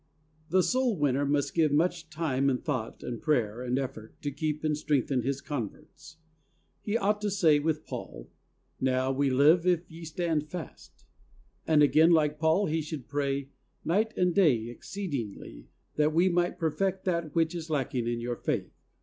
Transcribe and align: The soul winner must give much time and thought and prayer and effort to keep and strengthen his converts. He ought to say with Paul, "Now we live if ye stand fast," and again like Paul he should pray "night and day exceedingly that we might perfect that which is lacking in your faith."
The 0.49 0.63
soul 0.63 0.97
winner 0.97 1.27
must 1.27 1.53
give 1.53 1.71
much 1.71 2.09
time 2.09 2.49
and 2.49 2.59
thought 2.65 3.03
and 3.03 3.21
prayer 3.21 3.61
and 3.61 3.77
effort 3.77 4.19
to 4.23 4.31
keep 4.31 4.63
and 4.63 4.75
strengthen 4.75 5.21
his 5.21 5.41
converts. 5.41 6.17
He 6.81 6.97
ought 6.97 7.21
to 7.21 7.29
say 7.29 7.59
with 7.59 7.85
Paul, 7.85 8.31
"Now 8.79 9.11
we 9.11 9.29
live 9.29 9.67
if 9.67 9.91
ye 9.91 10.03
stand 10.05 10.49
fast," 10.49 11.05
and 11.67 11.83
again 11.83 12.09
like 12.09 12.39
Paul 12.39 12.65
he 12.65 12.81
should 12.81 13.07
pray 13.07 13.49
"night 13.85 14.11
and 14.17 14.33
day 14.33 14.69
exceedingly 14.69 15.67
that 15.97 16.13
we 16.15 16.29
might 16.29 16.57
perfect 16.57 17.05
that 17.05 17.35
which 17.35 17.53
is 17.53 17.69
lacking 17.69 18.07
in 18.07 18.19
your 18.19 18.37
faith." 18.37 18.73